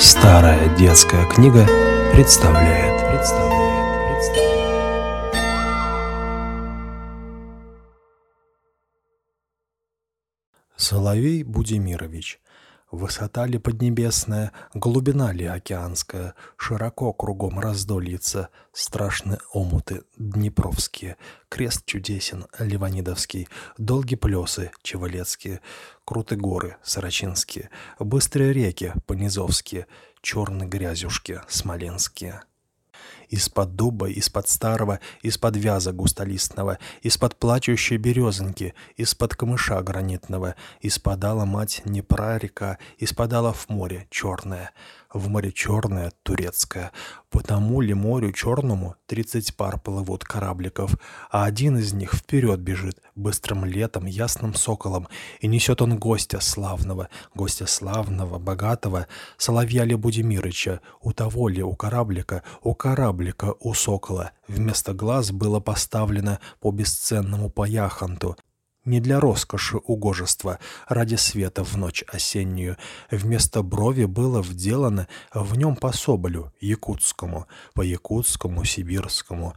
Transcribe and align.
Старая 0.00 0.76
детская 0.76 1.26
книга 1.26 1.66
представляет. 2.12 3.02
представляет, 3.10 4.16
представляет. 4.16 5.34
Соловей 10.76 11.42
Будимирович. 11.42 12.38
Высота 12.90 13.46
ли 13.46 13.58
поднебесная, 13.58 14.52
глубина 14.72 15.32
ли 15.32 15.44
океанская, 15.44 16.34
Широко 16.56 17.12
кругом 17.12 17.60
раздольица, 17.60 18.48
страшны 18.72 19.38
омуты 19.52 20.04
днепровские, 20.16 21.18
Крест 21.50 21.84
чудесен 21.84 22.46
ливанидовский, 22.58 23.48
долги 23.76 24.16
плесы 24.16 24.70
чевалецкие, 24.82 25.60
Круты 26.06 26.36
горы 26.36 26.78
сорочинские, 26.82 27.68
быстрые 27.98 28.54
реки 28.54 28.94
понизовские, 29.06 29.86
Черные 30.22 30.66
грязюшки 30.66 31.42
смоленские. 31.46 32.42
Из-под 33.28 33.76
дуба, 33.76 34.08
из-под 34.08 34.48
старого, 34.48 35.00
из-под 35.22 35.56
вяза 35.56 35.92
густолистного, 35.92 36.78
из-под 37.02 37.36
плачущей 37.36 37.96
березоньки, 37.96 38.74
из-под 38.96 39.34
камыша 39.36 39.82
гранитного, 39.82 40.54
испадала 40.80 41.44
мать 41.44 41.82
Днепра 41.84 42.38
река, 42.38 42.78
испадала 42.98 43.52
в 43.52 43.68
море 43.68 44.06
черное 44.10 44.72
в 45.12 45.28
море 45.28 45.52
черное, 45.52 46.12
турецкое. 46.22 46.92
Потому 47.30 47.80
ли 47.80 47.94
морю 47.94 48.32
черному 48.32 48.96
тридцать 49.06 49.54
пар 49.54 49.78
плывут 49.78 50.24
корабликов, 50.24 50.96
а 51.30 51.44
один 51.44 51.76
из 51.78 51.92
них 51.92 52.14
вперед 52.14 52.60
бежит, 52.60 53.00
быстрым 53.14 53.64
летом, 53.64 54.06
ясным 54.06 54.54
соколом, 54.54 55.08
и 55.40 55.46
несет 55.46 55.82
он 55.82 55.98
гостя 55.98 56.40
славного, 56.40 57.08
гостя 57.34 57.66
славного, 57.66 58.38
богатого, 58.38 59.06
Соловья 59.36 59.84
ли 59.84 59.94
Будимирыча, 59.94 60.80
у 61.00 61.12
того 61.12 61.48
ли, 61.48 61.62
у 61.62 61.74
кораблика, 61.74 62.42
у 62.62 62.74
кораблика, 62.74 63.54
у 63.60 63.74
сокола. 63.74 64.32
Вместо 64.46 64.94
глаз 64.94 65.30
было 65.30 65.60
поставлено 65.60 66.40
по 66.60 66.70
бесценному 66.70 67.50
паяханту, 67.50 68.36
не 68.84 69.00
для 69.00 69.20
роскоши 69.20 69.76
угожества, 69.76 70.58
ради 70.88 71.16
света 71.16 71.62
в 71.64 71.76
ночь 71.76 72.04
осеннюю. 72.08 72.76
Вместо 73.10 73.62
брови 73.62 74.04
было 74.04 74.42
вделано 74.42 75.08
в 75.34 75.56
нем 75.56 75.76
по 75.76 75.92
соболю, 75.92 76.52
якутскому, 76.60 77.46
по 77.74 77.82
якутскому, 77.82 78.64
сибирскому. 78.64 79.54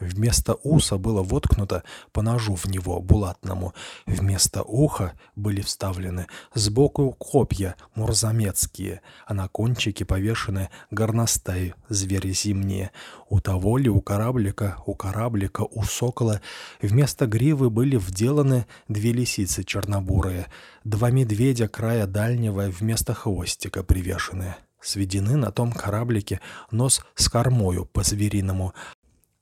Вместо 0.00 0.54
уса 0.54 0.98
было 0.98 1.22
воткнуто 1.22 1.84
по 2.12 2.20
ножу 2.20 2.56
в 2.56 2.66
него 2.66 3.00
булатному. 3.00 3.74
Вместо 4.06 4.62
уха 4.62 5.12
были 5.36 5.60
вставлены 5.60 6.26
сбоку 6.52 7.12
копья 7.12 7.76
мурзамецкие, 7.94 9.02
а 9.24 9.34
на 9.34 9.46
кончике 9.46 10.04
повешены 10.04 10.68
горностаи, 10.90 11.74
звери 11.88 12.32
зимние. 12.32 12.90
У 13.28 13.38
того 13.40 13.78
ли 13.78 13.88
у 13.88 14.00
кораблика, 14.00 14.78
у 14.84 14.94
кораблика, 14.94 15.62
у 15.62 15.84
сокола 15.84 16.40
вместо 16.82 17.26
гривы 17.26 17.70
были 17.70 17.96
вделаны 17.96 18.66
две 18.88 19.12
лисицы 19.12 19.62
чернобурые, 19.62 20.46
два 20.82 21.10
медведя 21.10 21.68
края 21.68 22.06
дальнего 22.06 22.62
вместо 22.62 23.14
хвостика 23.14 23.84
привешены. 23.84 24.56
Сведены 24.84 25.36
на 25.36 25.50
том 25.50 25.72
кораблике 25.72 26.40
нос 26.70 27.02
с 27.14 27.30
кормою 27.30 27.86
по-звериному, 27.86 28.74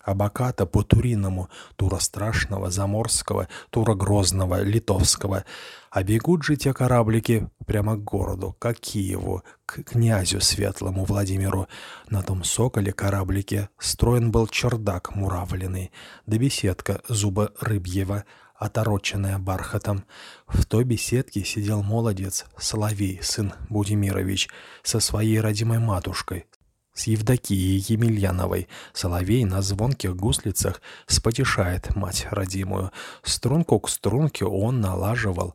Абаката 0.02 0.66
по-туриному, 0.66 1.48
тура 1.76 1.98
страшного, 1.98 2.70
заморского, 2.70 3.48
тура 3.70 3.94
грозного, 3.94 4.62
литовского. 4.62 5.44
А 5.90 6.02
бегут 6.02 6.42
же 6.42 6.56
те 6.56 6.72
кораблики 6.72 7.48
прямо 7.66 7.96
к 7.96 8.04
городу, 8.04 8.56
к 8.58 8.72
Киеву, 8.74 9.42
к 9.66 9.82
князю 9.84 10.40
светлому 10.40 11.04
Владимиру. 11.04 11.68
На 12.08 12.22
том 12.22 12.44
соколе 12.44 12.92
кораблике 12.92 13.68
строен 13.78 14.30
был 14.30 14.46
чердак 14.46 15.14
муравленный, 15.14 15.92
да 16.26 16.38
беседка 16.38 17.02
зуба 17.08 17.52
рыбьего, 17.60 18.24
отороченная 18.62 19.38
бархатом. 19.38 20.04
В 20.46 20.64
той 20.66 20.84
беседке 20.84 21.44
сидел 21.44 21.82
молодец, 21.82 22.46
Соловей, 22.56 23.20
сын 23.22 23.52
Будимирович, 23.68 24.48
со 24.82 25.00
своей 25.00 25.40
родимой 25.40 25.78
матушкой, 25.78 26.46
с 26.94 27.06
Евдокией 27.06 27.84
Емельяновой 27.88 28.68
Соловей 28.92 29.44
на 29.44 29.62
звонких 29.62 30.14
гуслицах 30.14 30.82
спотешает 31.06 31.96
мать 31.96 32.26
родимую. 32.30 32.90
Струнку 33.22 33.80
к 33.80 33.88
струнке 33.88 34.44
он 34.44 34.80
налаживал, 34.80 35.54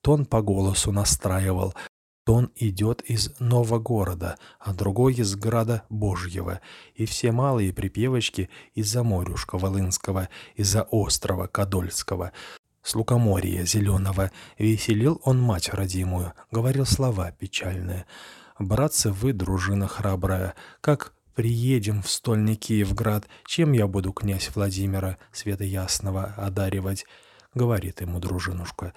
тон 0.00 0.24
по 0.24 0.40
голосу 0.40 0.92
настраивал. 0.92 1.74
Тон 2.24 2.50
идет 2.56 3.00
из 3.02 3.38
нового 3.40 3.78
города, 3.78 4.36
а 4.60 4.74
другой 4.74 5.14
из 5.14 5.34
града 5.34 5.84
Божьего. 5.88 6.60
И 6.94 7.06
все 7.06 7.32
малые 7.32 7.72
припевочки 7.72 8.50
из-за 8.74 9.02
морюшка 9.02 9.56
Волынского, 9.56 10.28
из-за 10.54 10.82
острова 10.82 11.46
Кадольского. 11.46 12.32
С 12.82 12.94
лукоморья 12.94 13.64
зеленого 13.64 14.30
веселил 14.58 15.20
он 15.24 15.40
мать 15.40 15.70
родимую, 15.70 16.34
говорил 16.50 16.84
слова 16.86 17.30
печальные. 17.32 18.04
Братцы 18.58 19.10
вы, 19.10 19.32
дружина 19.32 19.86
храбрая, 19.86 20.54
как 20.80 21.12
приедем 21.34 22.02
в 22.02 22.10
стольный 22.10 22.56
Киевград, 22.56 23.28
чем 23.46 23.70
я 23.72 23.86
буду 23.86 24.12
князь 24.12 24.50
Владимира, 24.54 25.18
света 25.30 25.62
ясного, 25.62 26.34
одаривать?»— 26.36 27.06
говорит 27.54 28.00
ему 28.00 28.18
дружинушка. 28.18 28.94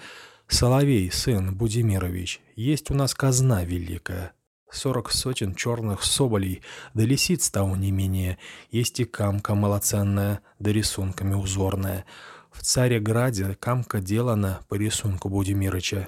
«Соловей, 0.48 1.12
сын 1.12 1.56
Будимирович, 1.56 2.42
есть 2.56 2.90
у 2.90 2.96
нас 2.96 3.14
казна 3.14 3.64
великая». 3.64 4.34
Сорок 4.72 5.12
сотен 5.12 5.54
черных 5.54 6.02
соболей, 6.04 6.62
да 6.94 7.04
лисиц 7.04 7.50
того 7.52 7.76
не 7.76 7.92
менее, 7.92 8.40
есть 8.72 9.02
и 9.02 9.06
камка 9.06 9.54
малоценная, 9.54 10.40
да 10.60 10.72
рисунками 10.72 11.36
узорная. 11.36 12.06
В 12.52 12.64
Царе-Граде 12.64 13.56
камка 13.60 14.00
делана 14.00 14.62
по 14.70 14.76
рисунку 14.76 15.30
Будимирыча. 15.30 16.08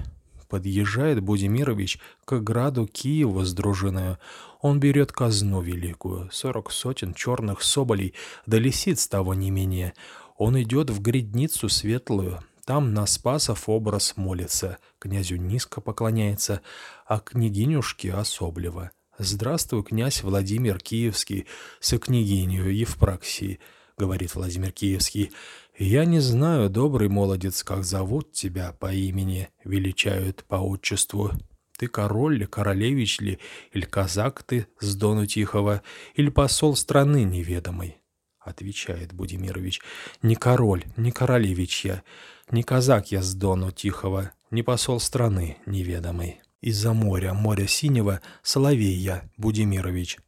Подъезжает 0.54 1.20
Будимирович 1.20 1.98
к 2.26 2.38
граду 2.38 2.86
Киева 2.86 3.44
с 3.44 3.56
дружиною. 3.56 4.20
Он 4.62 4.80
берет 4.80 5.12
казну 5.12 5.62
великую, 5.64 6.30
сорок 6.32 6.72
сотен 6.72 7.16
черных 7.16 7.64
соболей, 7.64 8.14
да 8.46 8.60
лисиц 8.60 9.08
того 9.08 9.34
не 9.34 9.50
менее. 9.50 9.96
Он 10.38 10.62
идет 10.62 10.92
в 10.92 11.02
гридницу 11.02 11.70
светлую, 11.70 12.40
там 12.66 12.94
на 12.94 13.08
Спасов 13.08 13.68
образ 13.68 14.16
молится, 14.16 14.78
князю 15.00 15.38
низко 15.38 15.82
поклоняется, 15.82 16.62
а 17.08 17.18
княгинюшке 17.18 18.14
особливо. 18.14 18.92
«Здравствуй, 19.18 19.82
князь 19.82 20.22
Владимир 20.22 20.78
Киевский, 20.78 21.48
со 21.80 21.98
княгинью 21.98 22.72
Евпраксией»,— 22.72 23.60
говорит 23.98 24.36
Владимир 24.36 24.72
Киевский. 24.72 25.32
«Я 25.78 26.06
не 26.06 26.20
знаю, 26.20 26.70
добрый 26.70 27.10
молодец, 27.10 27.64
как 27.64 27.84
зовут 27.84 28.32
тебя 28.32 28.74
по 28.74 28.94
имени, 28.94 29.50
величают 29.64 30.44
по 30.46 30.56
отчеству. 30.56 31.32
Ты 31.78 31.88
король 31.88 32.38
ли, 32.38 32.46
королевич 32.46 33.20
ли, 33.20 33.40
или 33.72 33.86
казак 33.86 34.44
ты 34.44 34.68
с 34.80 34.96
Дону 34.96 35.26
Тихого, 35.26 35.82
или 36.16 36.30
посол 36.30 36.76
страны 36.76 37.24
неведомой?» 37.24 37.98
Отвечает 38.40 39.14
Будимирович. 39.14 39.82
«Не 40.22 40.36
король, 40.36 40.84
не 40.98 41.12
королевич 41.12 41.86
я, 41.86 42.04
не 42.52 42.64
казак 42.64 43.12
я 43.12 43.22
с 43.22 43.34
Дону 43.34 43.72
Тихого, 43.72 44.32
не 44.52 44.62
посол 44.62 45.00
страны 45.00 45.58
неведомой. 45.66 46.42
Из-за 46.62 46.94
моря, 46.94 47.34
моря 47.34 47.68
синего, 47.68 48.22
соловей 48.42 48.96
я, 48.96 49.30
Будимирович, 49.36 50.20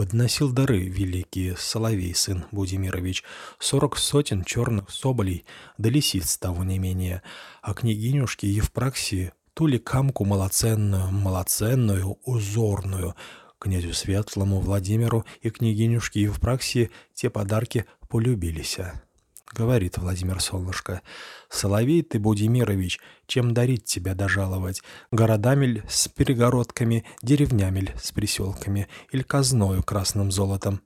подносил 0.00 0.50
дары 0.50 0.84
великие 0.84 1.58
Соловей, 1.58 2.14
сын 2.14 2.46
Будимирович, 2.52 3.22
сорок 3.58 3.98
сотен 3.98 4.44
черных 4.44 4.88
соболей, 4.88 5.44
да 5.76 5.90
лисиц 5.90 6.38
того 6.38 6.64
не 6.64 6.78
менее, 6.78 7.20
а 7.60 7.74
княгинюшке 7.74 8.48
Евпраксии 8.48 9.32
ту 9.52 9.66
ли 9.66 9.78
камку 9.78 10.24
малоценную, 10.24 11.10
малоценную, 11.10 12.16
узорную, 12.24 13.14
князю 13.58 13.92
Светлому 13.92 14.60
Владимиру 14.60 15.26
и 15.42 15.50
княгинюшке 15.50 16.22
Евпраксии 16.22 16.90
те 17.12 17.28
подарки 17.28 17.84
полюбилися.— 18.08 19.02
говорит 19.52 19.98
Владимир 19.98 20.40
Солнышко. 20.40 21.02
«Соловей 21.48 22.02
ты, 22.02 22.18
Будимирович, 22.18 23.00
чем 23.26 23.54
дарить 23.54 23.84
тебя 23.84 24.14
дожаловать? 24.14 24.82
Городами 25.10 25.82
с 25.88 26.08
перегородками, 26.08 27.04
деревнями 27.22 27.92
с 28.00 28.12
приселками 28.12 28.88
или 29.12 29.22
казною 29.22 29.82
красным 29.82 30.30
золотом?» 30.30 30.80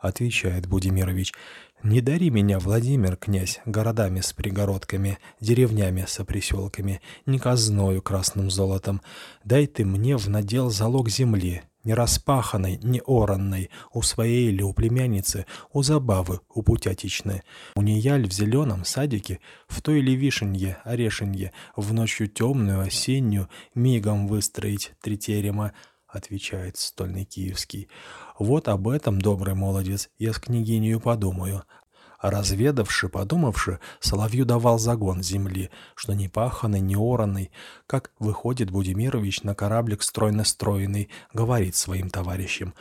Отвечает 0.00 0.66
Будимирович. 0.66 1.32
«Не 1.82 2.00
дари 2.00 2.30
меня, 2.30 2.58
Владимир, 2.58 3.16
князь, 3.16 3.60
городами 3.66 4.20
с 4.20 4.32
пригородками, 4.32 5.18
деревнями 5.40 6.04
с 6.06 6.22
приселками, 6.24 7.00
не 7.26 7.38
казною 7.38 8.00
красным 8.02 8.50
золотом. 8.50 9.02
Дай 9.44 9.66
ты 9.66 9.84
мне 9.84 10.16
в 10.16 10.28
надел 10.28 10.70
залог 10.70 11.08
земли, 11.08 11.62
не 11.84 11.94
распаханной, 11.94 12.78
не 12.82 13.00
оранной, 13.06 13.70
у 13.92 14.02
своей 14.02 14.48
или 14.48 14.62
у 14.62 14.72
племянницы, 14.72 15.46
у 15.72 15.82
забавы, 15.82 16.40
у 16.52 16.62
путятичной. 16.62 17.42
У 17.76 17.82
неяль 17.82 18.26
в 18.26 18.32
зеленом 18.32 18.84
садике, 18.84 19.40
в 19.68 19.80
той 19.82 20.00
ли 20.00 20.16
вишенье, 20.16 20.78
орешенье, 20.84 21.52
в 21.76 21.92
ночью 21.92 22.28
темную, 22.28 22.80
осеннюю, 22.80 23.48
мигом 23.74 24.26
выстроить 24.26 24.92
три 25.00 25.18
терема, 25.18 25.72
отвечает 26.08 26.76
стольный 26.76 27.24
киевский. 27.24 27.88
Вот 28.38 28.68
об 28.68 28.88
этом, 28.88 29.20
добрый 29.20 29.54
молодец, 29.54 30.10
я 30.18 30.32
с 30.32 30.38
княгинью 30.38 31.00
подумаю. 31.00 31.64
Разведавши, 32.24 33.10
подумавши, 33.10 33.80
Соловью 34.00 34.46
давал 34.46 34.78
загон 34.78 35.22
земли, 35.22 35.68
что 35.94 36.14
не 36.14 36.30
паханный, 36.30 36.80
не 36.80 36.96
оранный, 36.96 37.50
как 37.86 38.12
выходит 38.18 38.70
Будимирович 38.70 39.42
на 39.42 39.54
кораблик 39.54 40.02
стройно 40.02 40.44
строенный, 40.44 41.10
говорит 41.34 41.76
своим 41.76 42.08
товарищам. 42.08 42.72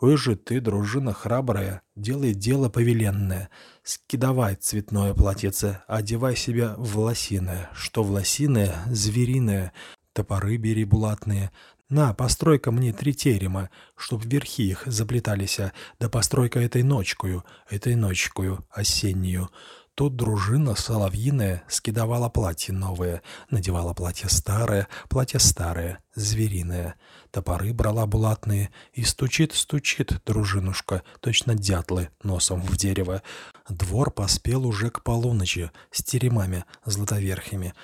«Ой 0.00 0.16
же 0.16 0.36
ты, 0.36 0.60
дружина 0.60 1.12
храбрая, 1.12 1.82
делай 1.96 2.32
дело 2.32 2.68
повеленное, 2.68 3.50
скидавай 3.82 4.54
цветное 4.54 5.14
платьице, 5.14 5.82
одевай 5.88 6.36
себя 6.36 6.76
в 6.78 6.96
лосиное, 6.96 7.70
что 7.74 8.04
в 8.04 8.12
лосиное, 8.12 8.84
звериное, 8.86 9.72
топоры 10.12 10.58
бери 10.58 10.84
булатные, 10.84 11.50
на, 11.92 12.14
постройка 12.14 12.70
мне 12.70 12.92
три 12.92 13.14
терема, 13.14 13.68
чтоб 13.96 14.24
верхи 14.24 14.62
их 14.62 14.82
заплетались, 14.86 15.60
да 16.00 16.08
постройка 16.08 16.58
этой 16.58 16.82
ночкую, 16.82 17.44
этой 17.68 17.94
ночкую, 17.94 18.64
осеннюю. 18.70 19.50
Тут 19.94 20.16
дружина 20.16 20.74
соловьиная 20.74 21.64
скидывала 21.68 22.30
платье 22.30 22.72
новое, 22.72 23.20
надевала 23.50 23.92
платье 23.92 24.30
старое, 24.30 24.88
платье 25.10 25.38
старое, 25.38 25.98
звериное. 26.14 26.94
Топоры 27.30 27.74
брала 27.74 28.06
булатные, 28.06 28.70
и 28.94 29.04
стучит-стучит 29.04 30.22
дружинушка, 30.24 31.02
точно 31.20 31.54
дятлы, 31.54 32.08
носом 32.22 32.62
в 32.62 32.74
дерево. 32.78 33.22
Двор 33.68 34.10
поспел 34.10 34.66
уже 34.66 34.88
к 34.88 35.02
полуночи, 35.02 35.70
с 35.90 36.02
теремами 36.02 36.64
златоверхими. 36.86 37.74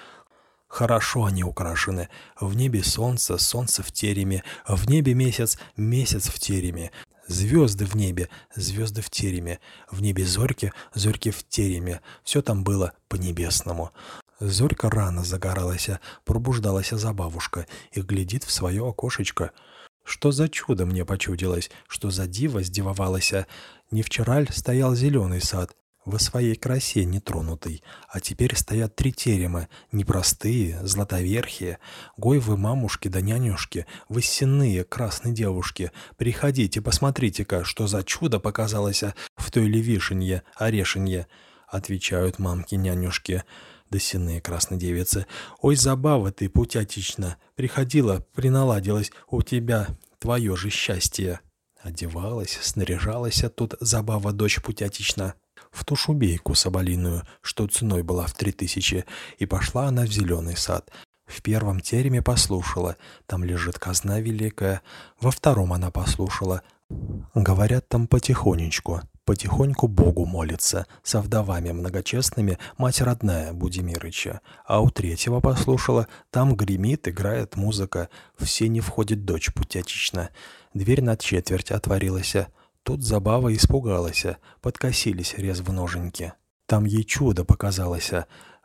Хорошо 0.69 1.25
они 1.25 1.43
украшены. 1.43 2.09
В 2.39 2.55
небе 2.55 2.85
солнце, 2.85 3.39
солнце 3.39 3.83
в 3.83 3.91
тереме. 3.91 4.45
В 4.67 4.89
небе 4.89 5.15
месяц, 5.15 5.59
месяц 5.77 6.29
в 6.29 6.39
тереме. 6.39 6.93
Звезды 7.27 7.85
в 7.85 7.95
небе, 7.95 8.29
звезды 8.55 9.03
в 9.03 9.11
тереме. 9.11 9.61
В 9.91 10.03
небе 10.03 10.25
зорьки, 10.25 10.73
зорьки 10.95 11.31
в 11.31 11.43
тереме. 11.49 12.01
Все 12.23 12.43
там 12.43 12.65
было 12.65 12.93
по-небесному. 13.09 13.93
Зорька 14.41 14.89
рано 14.89 15.25
загоралась, 15.25 15.89
пробуждалась 16.25 16.91
за 16.91 17.13
бабушка 17.13 17.67
и 17.93 18.03
глядит 18.03 18.45
в 18.45 18.53
свое 18.53 18.87
окошечко. 18.87 19.51
Что 20.05 20.31
за 20.31 20.49
чудо 20.49 20.87
мне 20.87 21.05
почудилось, 21.05 21.71
что 21.89 22.11
за 22.11 22.27
диво 22.27 22.63
сдивовалась. 22.63 23.33
Не 23.91 24.03
вчера 24.03 24.47
стоял 24.51 24.95
зеленый 24.95 25.41
сад, 25.41 25.75
во 26.09 26.19
своей 26.19 26.55
красе 26.55 27.05
нетронутой, 27.05 27.83
а 28.09 28.21
теперь 28.21 28.57
стоят 28.57 28.97
три 28.97 29.13
терема, 29.13 29.69
непростые, 29.93 30.81
златоверхие, 30.83 31.79
гойвы 32.17 32.57
мамушки 32.57 33.09
да 33.09 33.21
нянюшки, 33.21 33.87
высяные 34.09 34.85
красные 34.85 35.35
девушки. 35.35 35.93
Приходите, 36.17 36.81
посмотрите-ка, 36.81 37.63
что 37.65 37.87
за 37.87 38.03
чудо 38.03 38.41
показалось 38.41 39.05
в 39.37 39.51
той 39.51 39.67
левишенье, 39.67 40.43
орешенье, 40.57 41.27
отвечают 41.69 42.39
мамки-нянюшки 42.39 43.45
да 43.91 43.99
синые 43.99 44.41
красные 44.41 44.79
девицы. 44.79 45.27
Ой, 45.61 45.77
забава 45.77 46.31
ты, 46.31 46.49
путятично, 46.49 47.37
приходила, 47.55 48.27
приналадилась 48.35 49.13
у 49.31 49.43
тебя 49.43 49.89
твое 50.19 50.57
же 50.57 50.71
счастье. 50.71 51.41
Одевалась, 51.81 52.59
снаряжалась 52.61 53.45
тут 53.55 53.75
забава 53.81 54.33
дочь 54.33 54.61
путятична 54.61 55.35
в 55.79 55.85
ту 55.85 55.95
шубейку 55.97 56.55
соболиную, 56.55 57.23
что 57.41 57.67
ценой 57.69 58.03
была 58.03 58.27
в 58.27 58.35
три 58.35 58.53
тысячи, 58.53 59.05
и 59.39 59.47
пошла 59.47 59.87
она 59.87 60.03
в 60.03 60.13
зеленый 60.13 60.57
сад. 60.57 60.91
В 61.27 61.43
первом 61.43 61.81
тереме 61.81 62.23
послушала, 62.23 62.97
там 63.27 63.45
лежит 63.45 63.79
казна 63.79 64.19
великая, 64.19 64.81
во 65.21 65.31
втором 65.31 65.73
она 65.73 65.91
послушала. 65.91 66.63
Говорят 67.35 67.87
там 67.89 68.07
потихонечку, 68.07 69.03
потихоньку 69.27 69.89
Богу 69.89 70.25
молится, 70.25 70.87
со 71.03 71.21
вдовами 71.21 71.71
многочестными 71.71 72.59
мать 72.79 73.03
родная 73.03 73.53
Будимирыча. 73.53 74.41
А 74.67 74.81
у 74.81 74.91
третьего 74.91 75.41
послушала, 75.41 76.09
там 76.31 76.57
гремит, 76.57 77.07
играет 77.07 77.57
музыка, 77.57 78.09
все 78.39 78.69
не 78.69 78.81
входит 78.81 79.27
дочь 79.27 79.53
путятична. 79.53 80.31
Дверь 80.73 81.03
на 81.03 81.19
четверть 81.19 81.71
отворилась, 81.71 82.37
Тут 82.89 83.03
Забава 83.03 83.55
испугалась, 83.55 84.25
подкосились 84.63 85.35
резво 85.37 85.73
ноженьки. 85.73 86.33
Там 86.65 86.87
ей 86.87 87.05
чудо 87.05 87.45
показалось. 87.45 88.13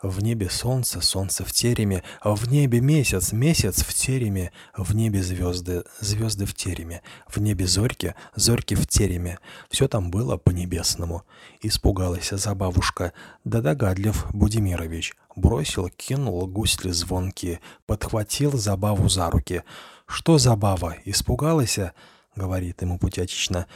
В 0.01 0.23
небе 0.23 0.49
солнце, 0.49 1.01
солнце 1.01 1.43
в 1.43 1.51
тереме, 1.51 2.03
а 2.21 2.33
в 2.33 2.49
небе 2.49 2.79
месяц, 2.79 3.33
месяц 3.33 3.83
в 3.83 3.93
тереме, 3.93 4.53
в 4.77 4.95
небе 4.95 5.21
звезды, 5.21 5.83
звезды 5.99 6.45
в 6.45 6.53
тереме, 6.53 7.01
в 7.27 7.41
небе 7.41 7.67
зорьки, 7.67 8.15
зорьки 8.33 8.75
в 8.75 8.87
тереме. 8.87 9.39
Все 9.69 9.89
там 9.89 10.09
было 10.09 10.37
по-небесному. 10.37 11.23
Испугалась 11.61 12.29
забавушка, 12.29 13.11
да 13.43 13.59
догадлив 13.59 14.27
Будимирович. 14.31 15.15
Бросил, 15.35 15.89
кинул 15.89 16.47
гусли 16.47 16.91
звонкие, 16.91 17.59
подхватил 17.85 18.53
забаву 18.53 19.09
за 19.09 19.29
руки. 19.29 19.63
«Что 20.05 20.37
забава, 20.37 20.95
испугалась?»— 21.03 21.77
говорит 22.37 22.81
ему 22.81 22.97
путятично 22.97 23.67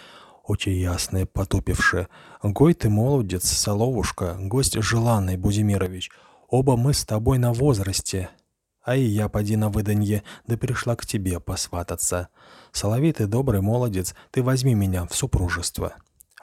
очи 0.47 0.69
ясные, 0.69 1.25
потупившие. 1.25 2.07
«Гой 2.41 2.73
ты, 2.73 2.89
молодец, 2.89 3.45
соловушка, 3.45 4.35
гость 4.39 4.81
желанный, 4.81 5.37
Будимирович. 5.37 6.09
Оба 6.49 6.77
мы 6.77 6.93
с 6.93 7.05
тобой 7.05 7.37
на 7.37 7.53
возрасте. 7.53 8.29
А 8.81 8.95
и 8.95 9.03
я, 9.03 9.27
поди 9.27 9.57
на 9.57 9.69
выданье, 9.69 10.23
да 10.47 10.55
пришла 10.55 10.95
к 10.95 11.05
тебе 11.05 11.41
посвататься. 11.41 12.29
Соловей 12.71 13.11
ты 13.11 13.27
добрый 13.27 13.59
молодец, 13.59 14.15
ты 14.31 14.41
возьми 14.41 14.73
меня 14.73 15.05
в 15.05 15.13
супружество». 15.13 15.93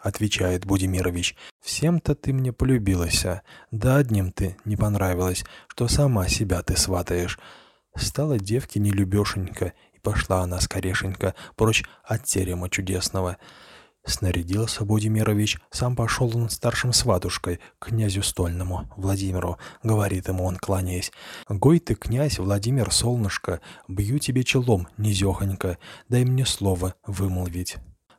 Отвечает 0.02 0.66
Будимирович. 0.66 1.34
«Всем-то 1.62 2.14
ты 2.14 2.34
мне 2.34 2.52
полюбилась, 2.52 3.24
а? 3.24 3.40
Да 3.70 3.96
одним 3.96 4.32
ты 4.32 4.58
не 4.66 4.76
понравилось, 4.76 5.46
что 5.66 5.88
сама 5.88 6.28
себя 6.28 6.62
ты 6.62 6.76
сватаешь». 6.76 7.38
Стала 7.96 8.38
девке 8.38 8.80
нелюбешенька, 8.80 9.72
и 9.94 9.98
пошла 10.00 10.40
она 10.42 10.60
скорешенько 10.60 11.34
прочь 11.56 11.84
от 12.02 12.24
терема 12.24 12.68
чудесного. 12.68 13.38
Снарядился 14.06 14.84
Будимирович, 14.84 15.58
сам 15.70 15.96
пошел 15.96 16.36
он 16.36 16.50
старшим 16.50 16.92
сватушкой, 16.92 17.60
князю 17.78 18.22
Стольному, 18.22 18.90
Владимиру, 18.96 19.58
говорит 19.82 20.28
ему 20.28 20.44
он, 20.44 20.56
кланяясь. 20.56 21.10
«Гой 21.48 21.78
ты, 21.78 21.94
князь 21.94 22.38
Владимир 22.38 22.92
Солнышко, 22.92 23.60
бью 23.88 24.18
тебе 24.18 24.44
челом, 24.44 24.88
низехонько, 24.98 25.78
дай 26.10 26.24
мне 26.24 26.44
слово 26.44 26.94
вымолвить». 27.06 27.76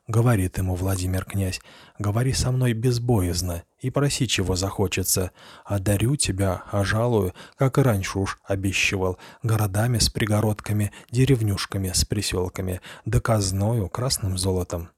Говорит 0.08 0.58
ему 0.58 0.76
Владимир 0.76 1.24
князь, 1.24 1.60
говори 1.98 2.32
со 2.32 2.52
мной 2.52 2.74
безбоязно 2.74 3.64
и 3.80 3.90
проси, 3.90 4.28
чего 4.28 4.54
захочется. 4.54 5.32
Одарю 5.64 6.14
тебя, 6.14 6.62
ожалую, 6.70 7.34
как 7.56 7.78
и 7.78 7.82
раньше 7.82 8.20
уж 8.20 8.38
обещивал, 8.44 9.18
городами 9.42 9.98
с 9.98 10.08
пригородками, 10.08 10.92
деревнюшками 11.10 11.90
с 11.92 12.04
приселками, 12.04 12.80
доказною 13.04 13.88
красным 13.88 14.38
золотом 14.38 14.90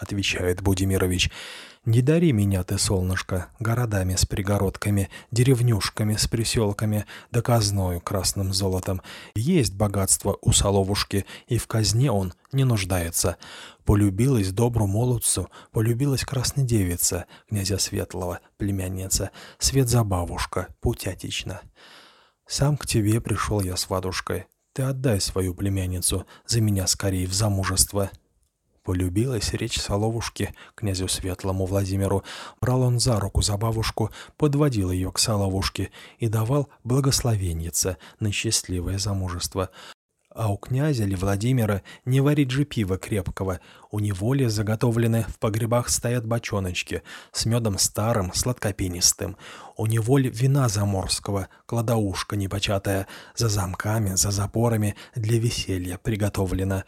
отвечает 0.00 0.62
Будимирович. 0.62 1.30
«Не 1.86 2.02
дари 2.02 2.32
меня 2.32 2.62
ты, 2.62 2.78
солнышко, 2.78 3.48
городами 3.58 4.14
с 4.14 4.26
пригородками, 4.26 5.08
деревнюшками 5.30 6.16
с 6.16 6.26
приселками, 6.26 7.06
да 7.30 7.40
казною 7.40 8.00
красным 8.00 8.52
золотом. 8.52 9.00
Есть 9.34 9.74
богатство 9.74 10.36
у 10.42 10.52
соловушки, 10.52 11.24
и 11.46 11.56
в 11.56 11.66
казне 11.66 12.10
он 12.10 12.34
не 12.52 12.64
нуждается. 12.64 13.38
Полюбилась 13.84 14.52
добру 14.52 14.86
молодцу, 14.86 15.48
полюбилась 15.72 16.24
красная 16.24 16.64
девица, 16.64 17.24
князя 17.48 17.78
Светлого, 17.78 18.40
племянница, 18.58 19.30
свет 19.58 19.88
забавушка, 19.88 20.68
путятична. 20.80 21.62
Сам 22.46 22.76
к 22.76 22.86
тебе 22.86 23.22
пришел 23.22 23.60
я 23.60 23.76
с 23.76 23.88
вадушкой. 23.88 24.46
Ты 24.74 24.82
отдай 24.82 25.20
свою 25.20 25.54
племянницу 25.54 26.26
за 26.46 26.60
меня 26.60 26.86
скорее 26.86 27.26
в 27.26 27.32
замужество». 27.32 28.10
Полюбилась 28.90 29.52
речь 29.52 29.80
Соловушки 29.80 30.52
князю 30.74 31.06
Светлому 31.06 31.64
Владимиру. 31.64 32.24
Брал 32.60 32.82
он 32.82 32.98
за 32.98 33.20
руку 33.20 33.40
за 33.40 33.56
бабушку, 33.56 34.10
подводил 34.36 34.90
ее 34.90 35.12
к 35.12 35.20
Соловушке 35.20 35.92
и 36.18 36.26
давал 36.26 36.68
благословеннице 36.82 37.98
на 38.18 38.32
счастливое 38.32 38.98
замужество. 38.98 39.70
А 40.34 40.50
у 40.50 40.56
князя 40.56 41.04
ли 41.04 41.14
Владимира 41.14 41.82
не 42.04 42.20
варить 42.20 42.50
же 42.50 42.64
пива 42.64 42.98
крепкого. 42.98 43.60
У 43.92 44.00
него 44.00 44.34
ли 44.34 44.48
заготовлены 44.48 45.24
в 45.28 45.38
погребах 45.38 45.88
стоят 45.88 46.26
бочоночки 46.26 47.04
с 47.30 47.46
медом 47.46 47.78
старым, 47.78 48.32
сладкопенистым. 48.32 49.36
У 49.76 49.86
него 49.86 50.18
ли 50.18 50.30
вина 50.30 50.68
заморского, 50.68 51.46
кладоушка 51.66 52.34
непочатая, 52.34 53.06
за 53.36 53.48
замками, 53.48 54.16
за 54.16 54.32
запорами 54.32 54.96
для 55.14 55.38
веселья 55.38 55.96
приготовлена. 55.96 56.82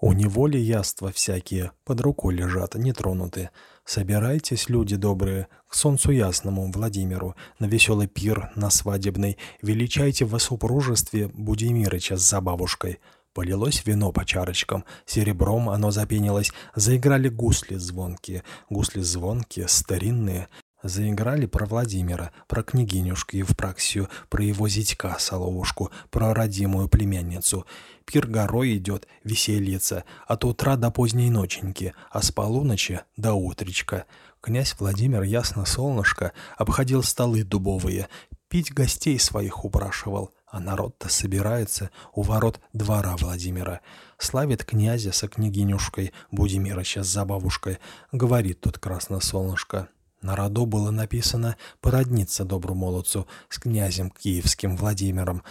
У 0.00 0.12
него 0.12 0.46
ли 0.46 0.60
яства 0.60 1.10
всякие 1.10 1.72
под 1.84 2.00
рукой 2.00 2.34
лежат, 2.36 2.76
нетронутые. 2.76 3.50
Собирайтесь, 3.84 4.68
люди 4.68 4.94
добрые, 4.94 5.48
к 5.66 5.74
солнцу 5.74 6.12
ясному 6.12 6.70
Владимиру, 6.70 7.34
на 7.58 7.64
веселый 7.64 8.06
пир, 8.06 8.52
на 8.54 8.70
свадебный. 8.70 9.38
Величайте 9.60 10.24
во 10.24 10.38
супружестве 10.38 11.28
Будимирыча 11.28 12.16
с 12.16 12.22
забавушкой. 12.22 13.00
Полилось 13.34 13.84
вино 13.86 14.12
по 14.12 14.24
чарочкам, 14.24 14.84
серебром 15.04 15.68
оно 15.68 15.90
запенилось, 15.90 16.52
заиграли 16.76 17.28
гусли 17.28 17.76
звонкие, 17.76 18.44
гусли 18.70 19.00
звонкие, 19.00 19.66
старинные. 19.66 20.48
Заиграли 20.82 21.46
про 21.46 21.66
Владимира, 21.66 22.30
про 22.46 22.62
княгинюшку 22.62 23.36
Евпраксию, 23.36 24.08
про 24.28 24.44
его 24.44 24.68
зятька 24.68 25.18
Соловушку, 25.18 25.90
про 26.10 26.32
родимую 26.32 26.88
племянницу. 26.88 27.66
Пир 28.04 28.28
горой 28.28 28.76
идет, 28.76 29.08
весельица, 29.24 30.04
от 30.28 30.44
утра 30.44 30.76
до 30.76 30.92
поздней 30.92 31.30
ноченьки, 31.30 31.94
а 32.10 32.22
с 32.22 32.30
полуночи 32.30 33.00
до 33.16 33.34
утречка. 33.34 34.06
Князь 34.40 34.76
Владимир 34.78 35.22
ясно 35.22 35.66
солнышко 35.66 36.32
обходил 36.56 37.02
столы 37.02 37.42
дубовые, 37.42 38.08
пить 38.48 38.72
гостей 38.72 39.18
своих 39.18 39.64
упрашивал, 39.64 40.32
а 40.46 40.60
народ-то 40.60 41.08
собирается 41.08 41.90
у 42.14 42.22
ворот 42.22 42.60
двора 42.72 43.16
Владимира. 43.16 43.80
Славит 44.16 44.64
князя 44.64 45.10
со 45.10 45.26
княгинюшкой, 45.26 46.12
Будимирыча 46.30 47.02
с 47.02 47.08
забавушкой, 47.08 47.78
говорит 48.12 48.60
тут 48.60 48.78
красносолнышко. 48.78 49.88
На 50.20 50.34
роду 50.34 50.66
было 50.66 50.90
написано 50.90 51.56
«породниться 51.80 52.44
добру 52.44 52.74
молодцу 52.74 53.26
с 53.48 53.58
князем 53.58 54.10
киевским 54.10 54.76
Владимиром». 54.76 55.42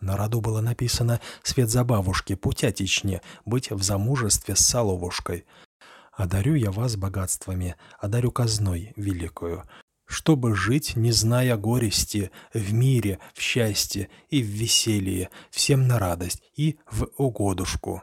На 0.00 0.16
роду 0.16 0.40
было 0.40 0.60
написано 0.60 1.20
«свет 1.42 1.70
забавушки, 1.70 2.34
путятичне, 2.34 3.22
быть 3.44 3.70
в 3.70 3.82
замужестве 3.82 4.56
с 4.56 4.60
Соловушкой». 4.60 5.44
Одарю 6.12 6.54
я 6.54 6.70
вас 6.70 6.96
богатствами, 6.96 7.76
одарю 7.98 8.30
казной 8.30 8.92
великую, 8.96 9.64
чтобы 10.06 10.54
жить, 10.54 10.94
не 10.94 11.10
зная 11.10 11.56
горести, 11.56 12.30
в 12.52 12.72
мире, 12.72 13.18
в 13.32 13.40
счастье 13.40 14.10
и 14.28 14.42
в 14.42 14.46
веселье, 14.46 15.30
всем 15.50 15.88
на 15.88 15.98
радость 15.98 16.42
и 16.54 16.78
в 16.90 17.08
угодушку. 17.16 18.02